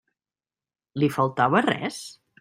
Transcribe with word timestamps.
Li 1.03 1.09
faltava 1.17 1.61
res? 1.69 2.01